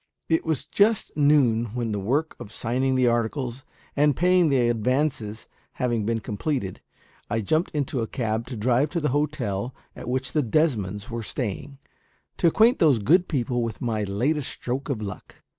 It 0.29 0.43
was 0.47 0.65
just 0.65 1.15
noon 1.15 1.65
when, 1.75 1.91
the 1.91 1.99
work 1.99 2.35
of 2.39 2.51
signing 2.51 2.95
the 2.95 3.05
articles 3.05 3.63
and 3.95 4.15
paying 4.15 4.49
the 4.49 4.67
advances 4.67 5.47
having 5.73 6.07
been 6.07 6.21
completed, 6.21 6.81
I 7.29 7.41
jumped 7.41 7.69
into 7.69 8.01
a 8.01 8.07
cab 8.07 8.47
to 8.47 8.57
drive 8.57 8.89
to 8.93 8.99
the 8.99 9.09
hotel 9.09 9.75
at 9.95 10.09
which 10.09 10.33
the 10.33 10.41
Desmonds 10.41 11.11
were 11.11 11.21
staying, 11.21 11.77
to 12.37 12.47
acquaint 12.47 12.79
those 12.79 12.97
good 12.97 13.27
people 13.27 13.61
with 13.61 13.79
my 13.79 14.03
latest 14.03 14.49
stroke 14.49 14.89
of 14.89 15.03
luck. 15.03 15.35